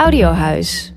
[0.00, 0.92] Audiohuis.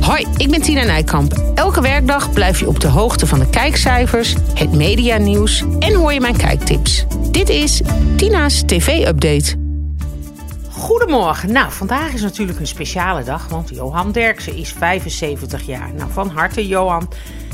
[0.00, 1.52] Hoi, ik ben Tina Nijkamp.
[1.54, 6.20] Elke werkdag blijf je op de hoogte van de kijkcijfers, het medianieuws en hoor je
[6.20, 7.06] mijn kijktips.
[7.30, 7.82] Dit is
[8.16, 9.56] Tina's TV-update.
[10.70, 11.52] Goedemorgen.
[11.52, 15.94] Nou, vandaag is natuurlijk een speciale dag, want Johan Derksen is 75 jaar.
[15.94, 17.08] Nou, van harte Johan.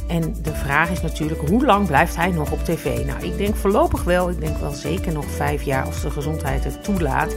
[0.08, 2.84] En de vraag is natuurlijk, hoe lang blijft hij nog op tv?
[2.84, 4.30] Nou, ik denk voorlopig wel.
[4.30, 7.36] Ik denk wel zeker nog vijf jaar als de gezondheid het toelaat.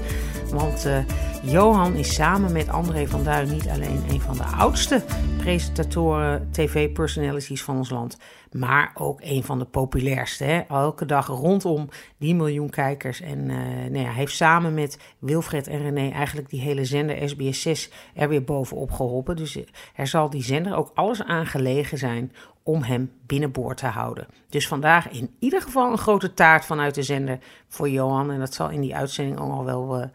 [0.49, 0.97] Want uh,
[1.43, 5.03] Johan is samen met André van Duin niet alleen een van de oudste
[5.37, 8.17] presentatoren, tv-personalities van ons land,
[8.51, 10.43] maar ook een van de populairste.
[10.43, 10.59] Hè?
[10.59, 13.21] Elke dag rondom die miljoen kijkers.
[13.21, 17.35] En uh, nou ja, hij heeft samen met Wilfred en René eigenlijk die hele zender
[17.35, 19.35] SBS6 er weer bovenop geholpen.
[19.35, 19.63] Dus eh,
[19.95, 22.31] er zal die zender ook alles aangelegen zijn
[22.63, 24.27] om hem binnenboord te houden.
[24.49, 28.31] Dus vandaag in ieder geval een grote taart vanuit de zender voor Johan.
[28.31, 30.05] En dat zal in die uitzending ook al wel, uh,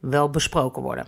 [0.00, 1.06] wel besproken worden.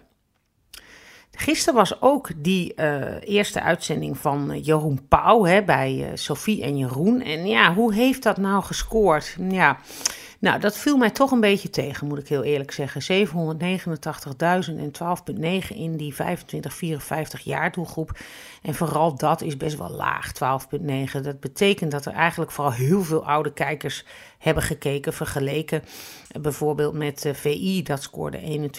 [1.30, 6.78] Gisteren was ook die uh, eerste uitzending van Jeroen Pauw hè, bij uh, Sophie en
[6.78, 7.22] Jeroen.
[7.22, 9.36] En ja, hoe heeft dat nou gescoord?
[9.48, 9.78] Ja,
[10.40, 13.26] nou, dat viel mij toch een beetje tegen, moet ik heel eerlijk zeggen.
[13.26, 14.92] 789.000 en
[15.70, 16.16] 12,9 in die 25-54
[17.44, 18.18] jaar doelgroep.
[18.62, 21.20] En vooral dat is best wel laag, 12,9.
[21.22, 24.04] Dat betekent dat er eigenlijk vooral heel veel oude kijkers
[24.38, 25.82] hebben gekeken, vergeleken
[26.40, 28.70] bijvoorbeeld met VI, dat scoorde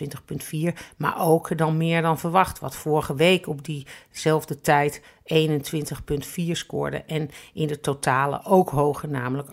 [0.71, 5.01] 21,4, maar ook dan meer dan verwacht, wat vorige week op diezelfde tijd
[5.31, 9.49] 21,4 scoorde en in de totale ook hoger, namelijk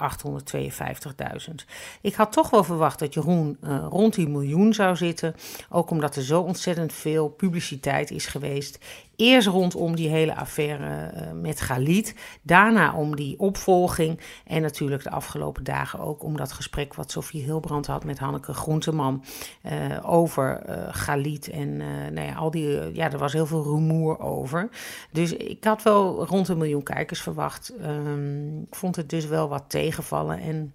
[1.49, 1.55] 852.000.
[2.01, 5.35] Ik had toch wel verwacht dat Jeroen uh, rond die miljoen zou zitten,
[5.71, 8.79] ook omdat er zo ontzettend veel publiciteit is geweest.
[9.21, 15.11] Eerst rondom die hele affaire uh, met Galit, daarna om die opvolging en natuurlijk de
[15.11, 19.25] afgelopen dagen ook om dat gesprek wat Sofie Hilbrand had met Hanneke Groenteman
[19.65, 21.77] uh, over uh, Galit en
[22.13, 24.69] nou ja, al die, ja, er was heel veel rumoer over.
[25.11, 27.73] Dus ik had wel rond een miljoen kijkers verwacht.
[27.83, 30.75] Um, ik vond het dus wel wat tegenvallen en...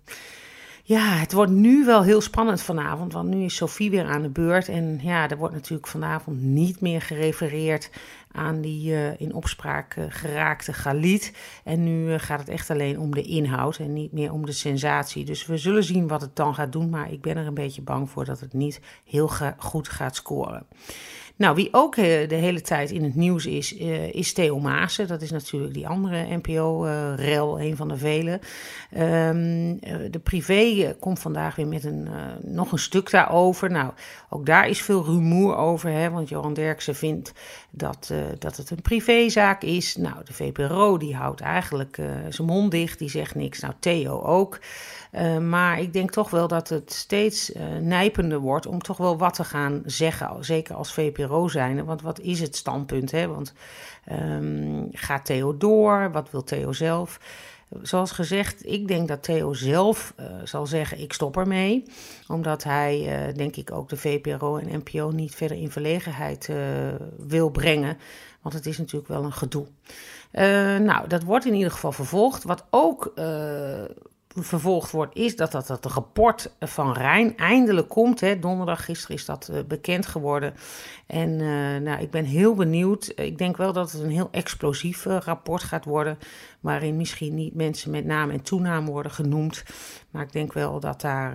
[0.86, 4.30] Ja, het wordt nu wel heel spannend vanavond, want nu is Sophie weer aan de
[4.30, 4.70] beurt.
[4.70, 7.90] En ja, er wordt natuurlijk vanavond niet meer gerefereerd
[8.34, 11.34] aan die uh, in opspraak uh, geraakte Galit.
[11.64, 14.52] En nu uh, gaat het echt alleen om de inhoud en niet meer om de
[14.52, 15.26] sensatie.
[15.26, 17.82] Dus we zullen zien wat het dan gaat doen, maar ik ben er een beetje
[17.82, 20.66] bang voor dat het niet heel goed gaat scoren.
[21.36, 25.08] Nou, wie ook de hele tijd in het nieuws is, uh, is Theo Maassen.
[25.08, 28.40] Dat is natuurlijk die andere NPO-rel, uh, een van de vele.
[28.98, 29.80] Um,
[30.12, 32.08] de privé komt vandaag weer met een,
[32.42, 33.72] nog een stuk daarover.
[33.72, 33.92] Nou,
[34.30, 37.34] ook daar is veel rumoer over, hè, want Johan Derksen vindt
[37.70, 39.96] dat, dat het een privézaak is.
[39.96, 43.60] Nou, de VPRO die houdt eigenlijk zijn mond dicht, die zegt niks.
[43.60, 44.60] Nou, Theo ook.
[45.42, 47.52] Maar ik denk toch wel dat het steeds
[47.82, 51.86] nijpender wordt om toch wel wat te gaan zeggen, zeker als VPRO zijn.
[51.86, 53.12] Want wat is het standpunt?
[53.12, 53.28] Hè?
[53.28, 53.54] Want
[54.12, 56.12] um, gaat Theo door?
[56.12, 57.20] Wat wil Theo zelf?
[57.82, 61.84] Zoals gezegd, ik denk dat Theo zelf uh, zal zeggen: ik stop ermee.
[62.28, 66.50] Omdat hij, denk ik, ook de VPRO en NPO niet verder in verlegenheid
[67.18, 67.98] wil brengen.
[68.42, 69.66] Want het is natuurlijk wel een gedoe.
[70.80, 72.44] nou, dat wordt in ieder geval vervolgd.
[72.44, 73.14] Wat ook
[74.36, 78.20] vervolgd wordt, is dat dat, dat rapport van Rijn eindelijk komt.
[78.20, 78.40] Hè.
[78.40, 80.54] Donderdag, gisteren is dat uh, bekend geworden.
[81.08, 83.12] En uh, nou, ik ben heel benieuwd.
[83.16, 86.18] Ik denk wel dat het een heel explosief uh, rapport gaat worden.
[86.60, 89.64] Waarin misschien niet mensen met naam en toenaam worden genoemd.
[90.10, 91.34] Maar ik denk wel dat daar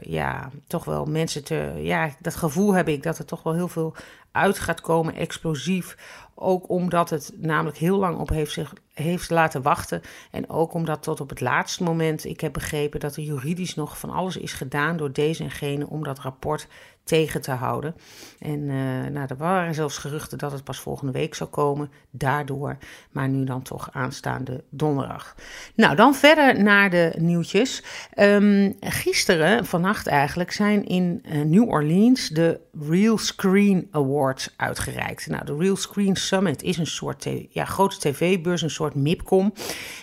[0.00, 1.72] ja, toch wel mensen te.
[1.76, 3.94] Ja, dat gevoel heb ik dat er toch wel heel veel
[4.38, 5.96] uit gaat komen, explosief.
[6.34, 10.00] Ook omdat het namelijk heel lang op heeft zich heeft laten wachten.
[10.30, 13.98] En ook omdat tot op het laatste moment, ik heb begrepen dat er juridisch nog
[13.98, 16.68] van alles is gedaan door deze en gene om dat rapport
[17.08, 17.94] tegen te houden.
[18.38, 18.74] En uh,
[19.12, 22.76] nou, er waren zelfs geruchten dat het pas volgende week zou komen, daardoor.
[23.10, 25.34] Maar nu dan toch aanstaande donderdag.
[25.74, 27.82] Nou, dan verder naar de nieuwtjes.
[28.18, 35.26] Um, gisteren, vannacht eigenlijk, zijn in uh, New Orleans de Real Screen Awards uitgereikt.
[35.26, 39.52] Nou, de Real Screen Summit is een soort ja, grote tv-beurs, een soort MIPCOM.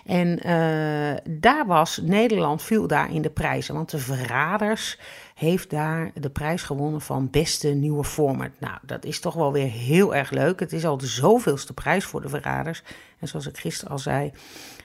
[0.06, 3.75] En uh, daar was Nederland, viel daar in de prijzen.
[3.75, 4.98] Want de verraders
[5.36, 8.52] heeft daar de prijs gewonnen van beste nieuwe format.
[8.60, 10.60] Nou, dat is toch wel weer heel erg leuk.
[10.60, 12.84] Het is al de zoveelste prijs voor de verraders.
[13.27, 14.31] Zoals ik gisteren al zei,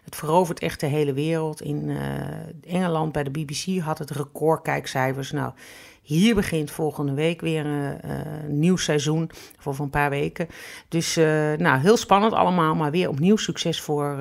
[0.05, 1.63] het verovert echt de hele wereld.
[1.63, 5.31] In uh, Engeland bij de BBC had het record kijkcijfers.
[5.31, 5.53] Nou,
[6.03, 10.49] hier begint volgende week weer een uh, nieuw seizoen voor een paar weken.
[10.89, 11.17] Dus
[11.57, 14.17] nou, heel spannend allemaal, maar weer opnieuw succes voor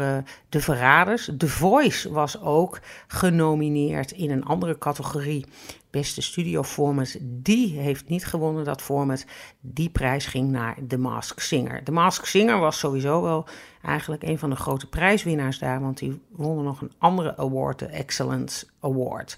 [0.50, 1.30] de verraders.
[1.38, 5.46] The Voice was ook genomineerd in een andere categorie.
[5.90, 9.26] Beste studio format, die heeft niet gewonnen, dat format.
[9.62, 11.84] Die prijs ging naar The Mask Singer.
[11.84, 13.48] The Mask Singer was sowieso wel
[13.82, 17.86] eigenlijk een van de grote prijswinnaars daar, want die wonnen nog een andere award, de
[17.86, 19.38] Excellence Award.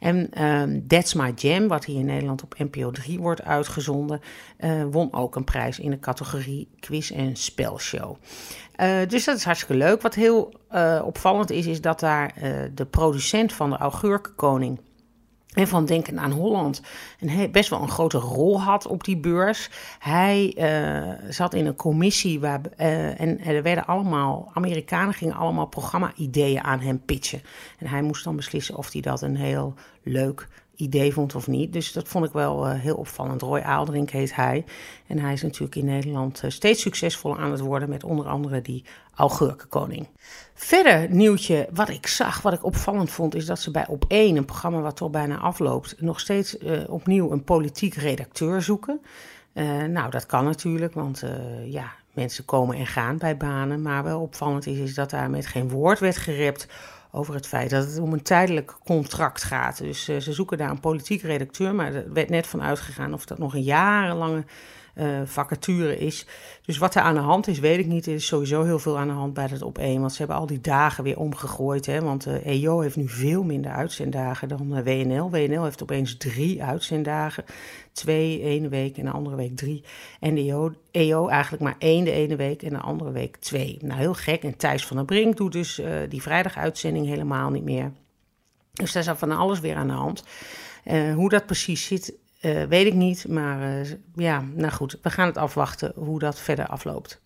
[0.00, 4.20] En um, That's My Jam, wat hier in Nederland op NPO 3 wordt uitgezonden,
[4.60, 8.16] uh, won ook een prijs in de categorie quiz en spelshow.
[8.80, 10.02] Uh, dus dat is hartstikke leuk.
[10.02, 12.34] Wat heel uh, opvallend is, is dat daar
[12.74, 14.80] de producent van de Augurkenkoning
[15.50, 16.82] en van Denken aan Holland
[17.20, 19.70] een best wel een grote rol had op die beurs.
[19.98, 25.66] Hij uh, zat in een commissie waar, uh, en er werden allemaal, Amerikanen gingen allemaal
[25.66, 27.42] programma-ideeën aan hem pitchen.
[27.78, 30.48] En hij moest dan beslissen of hij dat een heel leuk
[30.80, 31.72] idee vond of niet.
[31.72, 33.42] Dus dat vond ik wel uh, heel opvallend.
[33.42, 34.64] Roy Aalderink heet hij.
[35.06, 38.60] En hij is natuurlijk in Nederland uh, steeds succesvoller aan het worden met onder andere
[38.60, 38.84] die
[39.14, 40.08] Augurkenkoning.
[40.54, 44.44] Verder nieuwtje wat ik zag, wat ik opvallend vond, is dat ze bij Op1, een
[44.44, 49.00] programma wat toch bijna afloopt, nog steeds uh, opnieuw een politiek redacteur zoeken.
[49.88, 51.22] nou, dat kan natuurlijk, want
[51.64, 53.82] ja, mensen komen en gaan bij banen.
[53.82, 56.66] Maar wel opvallend is, is dat daar met geen woord werd gerept
[57.12, 59.78] over het feit dat het om een tijdelijk contract gaat.
[59.78, 63.24] Dus uh, ze zoeken daar een politiek redacteur, maar er werd net van uitgegaan of
[63.26, 64.44] dat nog een jarenlange
[65.00, 66.26] uh, vacature is.
[66.64, 68.06] Dus wat er aan de hand is, weet ik niet.
[68.06, 70.00] Er is sowieso heel veel aan de hand bij het op één.
[70.00, 71.86] Want ze hebben al die dagen weer omgegooid.
[71.86, 72.00] Hè?
[72.00, 75.30] Want uh, EO heeft nu veel minder uitzenddagen dan uh, WNL.
[75.30, 77.44] WNL heeft opeens drie uitzenddagen.
[77.92, 79.84] Twee ene week en de andere week drie.
[80.20, 83.78] En de EO, EO eigenlijk maar één de ene week en de andere week twee.
[83.80, 84.42] Nou, heel gek.
[84.42, 87.92] En Thijs van der Brink doet dus die vrijdaguitzending helemaal niet meer.
[88.72, 90.24] Dus daar is van alles weer aan de hand.
[91.14, 95.26] Hoe dat precies zit, uh, weet ik niet, maar uh, ja, nou goed, we gaan
[95.26, 97.20] het afwachten hoe dat verder afloopt.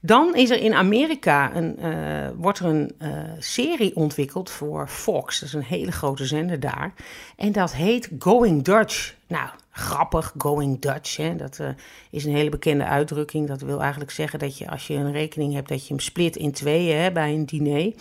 [0.00, 2.92] Dan is er in Amerika een, uh, wordt er een
[3.38, 5.40] serie ontwikkeld voor Fox.
[5.40, 6.92] Dat is een hele grote zender daar.
[7.36, 9.16] En dat heet Going Dutch.
[9.28, 11.16] Nou, grappig, Going Dutch.
[11.16, 11.36] Hè?
[11.36, 11.60] Dat
[12.10, 13.48] is een hele bekende uitdrukking.
[13.48, 16.36] Dat wil eigenlijk zeggen dat je als je een rekening hebt, dat je hem split
[16.36, 17.92] in tweeën hè, bij een diner.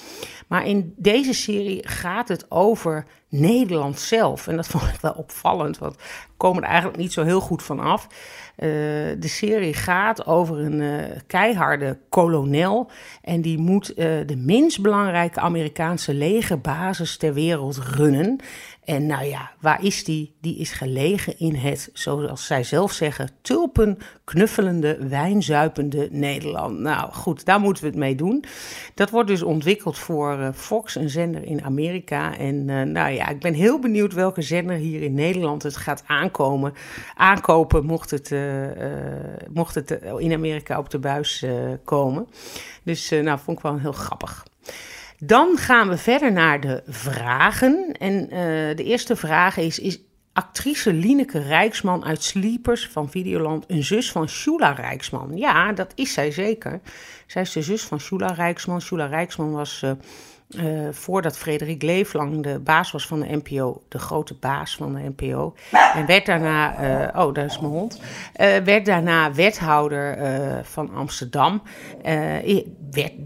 [0.48, 4.48] Maar in deze serie gaat het over Nederland zelf.
[4.48, 7.64] En dat vond ik wel opvallend, want we komen er eigenlijk niet zo heel goed
[7.64, 8.08] van af.
[8.08, 8.68] Uh,
[9.20, 12.90] de serie gaat over een uh, keiharde kolonel.
[13.22, 18.40] En die moet de minst belangrijke Amerikaanse legerbasis ter wereld runnen.
[18.88, 20.36] En nou ja, waar is die?
[20.42, 26.80] Die is gelegen in het, zoals zij zelf zeggen, tulpen knuffelende, wijnzuipende Nederland.
[26.80, 28.44] Nou goed, daar moeten we het mee doen.
[28.94, 32.38] Dat wordt dus ontwikkeld voor uh, Fox, een zender in Amerika.
[32.38, 36.04] En uh, nou ja, ik ben heel benieuwd welke zender hier in Nederland het gaat
[36.06, 36.74] aankomen,
[37.16, 38.66] aankopen, mocht het, uh,
[39.50, 41.46] mocht het in Amerika op de buis
[41.84, 42.28] komen.
[42.84, 44.46] Dus nou, vond ik wel heel grappig.
[45.20, 47.92] Dan gaan we verder naar de vragen.
[48.00, 48.30] En uh,
[48.76, 50.00] de eerste vraag is, is
[50.34, 55.38] actrice Lineke Rijksman uit Sleepers van Videoland een zus van Shula Rijksman?
[55.38, 56.80] Ja, dat is zij zeker.
[57.28, 58.82] Zij is de zus van Shula Rijksman.
[58.82, 59.82] Shula Rijksman was...
[59.84, 59.92] Uh,
[60.50, 65.14] uh, voordat Frederik Leeflang de baas was van de NPO, de grote baas van de
[65.16, 65.56] NPO.
[65.94, 66.82] En werd daarna,
[67.14, 67.96] uh, oh, daar is mijn hond.
[67.96, 70.18] Uh, werd daarna wethouder
[70.66, 71.62] van Amsterdam.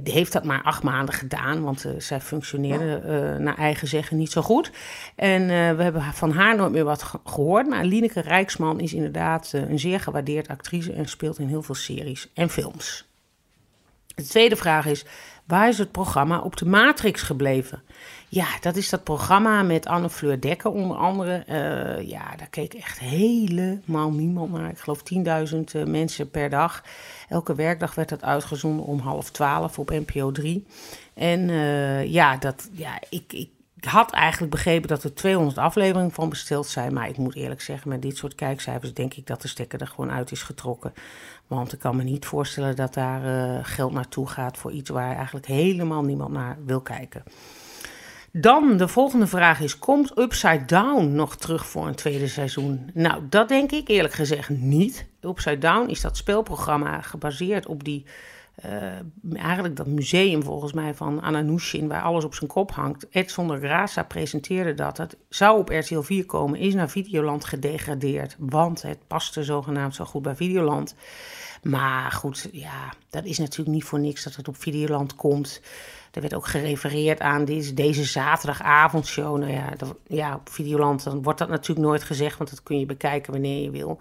[0.04, 4.72] Heeft dat maar acht maanden gedaan, want zij functioneerde naar eigen zeggen niet zo goed.
[5.16, 5.48] En
[5.78, 7.68] we hebben van haar nooit meer wat gehoord.
[7.68, 12.32] Maar Lineke Rijksman is inderdaad een zeer gewaardeerd actrice en speelt in heel veel series
[12.34, 13.10] en films.
[14.16, 15.06] De tweede vraag is:
[15.52, 17.82] Waar is het programma op de Matrix gebleven?
[18.30, 21.44] Ja, dat is dat programma met Anne Fleur Dekker onder andere.
[21.50, 24.70] Uh, ja, daar keek echt helemaal niemand naar.
[24.70, 25.04] Ik geloof
[25.54, 26.84] 10.000 uh, mensen per dag.
[27.30, 30.66] Elke werkdag werd dat uitgezonden om half twaalf op NPO 3.
[31.14, 33.50] En uh, ja, dat, ja ik, ik,
[33.82, 36.94] ik had eigenlijk begrepen dat er 200 afleveringen van besteld zijn.
[36.94, 39.88] Maar ik moet eerlijk zeggen, met dit soort kijkcijfers denk ik dat de stekker er
[39.88, 40.94] gewoon uit is getrokken.
[41.48, 45.16] Want ik kan me niet voorstellen dat daar uh, geld naartoe gaat voor iets waar
[45.16, 47.24] eigenlijk helemaal niemand naar wil kijken.
[48.32, 52.90] Dan de volgende vraag is: komt Upside Down nog terug voor een tweede seizoen?
[52.94, 55.06] Nou, dat denk ik eerlijk gezegd niet.
[55.22, 58.06] Upside Down is dat speelprogramma gebaseerd op die
[59.34, 63.10] eigenlijk dat museum volgens mij van Ananushin, waar alles op zijn kop hangt.
[63.10, 63.60] Ed Zonder
[64.08, 64.98] presenteerde dat.
[64.98, 68.36] Het zou op RTL 4 komen, is naar Videoland gedegradeerd.
[68.40, 70.96] Want het paste zogenaamd zo goed bij Videoland.
[71.64, 75.62] Maar goed, ja, dat is natuurlijk niet voor niks dat het op Videoland komt.
[76.12, 79.38] Er werd ook gerefereerd aan deze, deze zaterdagavondshow.
[79.38, 79.74] Nou ja,
[80.08, 83.64] ja, op Videoland dan wordt dat natuurlijk nooit gezegd, want dat kun je bekijken wanneer
[83.64, 84.00] je wil.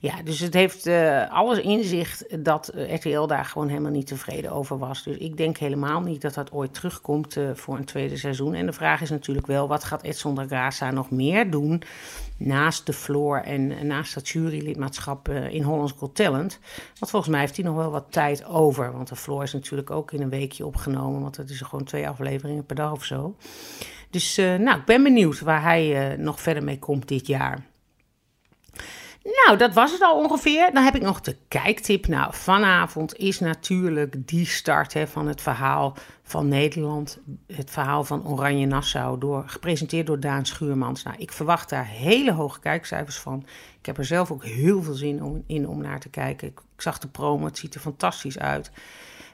[0.00, 4.50] Ja, dus het heeft uh, alles inzicht dat uh, RTL daar gewoon helemaal niet tevreden
[4.50, 5.02] over was.
[5.02, 8.54] Dus ik denk helemaal niet dat dat ooit terugkomt uh, voor een tweede seizoen.
[8.54, 11.82] En de vraag is natuurlijk wel, wat gaat Edson de Graça nog meer doen
[12.36, 16.58] naast de floor en naast dat jurylidmaatschap in Hollands Got Talent?
[16.98, 19.90] Want volgens mij heeft hij nog wel wat tijd over, want de floor is natuurlijk
[19.90, 23.36] ook in een weekje opgenomen, want het is gewoon twee afleveringen per dag of zo.
[24.10, 27.64] Dus nou, ik ben benieuwd waar hij nog verder mee komt dit jaar.
[29.44, 30.70] Nou, dat was het al ongeveer.
[30.72, 32.06] Dan heb ik nog de kijktip.
[32.06, 37.18] Nou, vanavond is natuurlijk die start hè, van het verhaal van Nederland.
[37.46, 41.02] Het verhaal van Oranje Nassau, door, gepresenteerd door Daan Schuurmans.
[41.02, 43.46] Nou, ik verwacht daar hele hoge kijkcijfers van.
[43.78, 46.48] Ik heb er zelf ook heel veel zin om, in om naar te kijken.
[46.48, 48.70] Ik zag de promo, het ziet er fantastisch uit.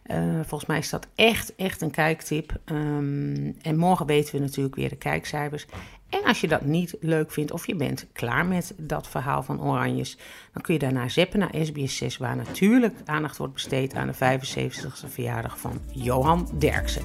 [0.07, 2.61] Uh, volgens mij is dat echt, echt een kijktip.
[2.65, 5.67] Um, en morgen weten we natuurlijk weer de kijkcijfers.
[6.09, 9.63] En als je dat niet leuk vindt of je bent klaar met dat verhaal van
[9.63, 10.19] Oranjes,
[10.53, 14.41] dan kun je daarna zeppen naar SBS 6, waar natuurlijk aandacht wordt besteed aan de
[14.41, 17.03] 75ste verjaardag van Johan Derksen.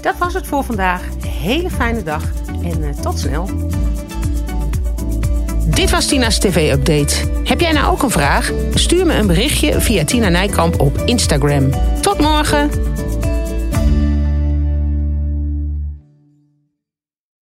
[0.00, 1.24] Dat was het voor vandaag.
[1.26, 3.48] Hele fijne dag en uh, tot snel.
[5.70, 7.14] Dit was Tina's TV-update.
[7.44, 8.52] Heb jij nou ook een vraag?
[8.74, 11.70] Stuur me een berichtje via Tina Nijkamp op Instagram.
[12.00, 12.70] Tot morgen!